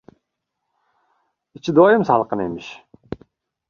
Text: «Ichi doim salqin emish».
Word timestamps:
«Ichi 1.61 1.77
doim 1.81 2.09
salqin 2.11 2.45
emish». 2.51 2.75